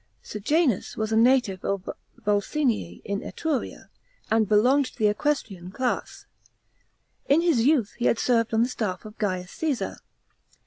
Sejanus 0.23 0.97
was 0.97 1.11
a 1.11 1.15
native 1.15 1.63
of 1.63 1.87
Vulsinii 2.25 3.03
in 3.05 3.21
Etruria,* 3.21 3.91
and 4.31 4.49
belonged 4.49 4.87
to 4.87 4.97
the 4.97 5.05
equestrian 5.09 5.69
class. 5.69 6.25
In 7.29 7.41
his 7.41 7.65
youth 7.67 7.91
he 7.99 8.05
had 8.05 8.17
served 8.17 8.51
on 8.51 8.63
the 8.63 8.67
staff 8.69 9.05
of 9.05 9.15
Gaius 9.19 9.51
Csesar. 9.55 9.97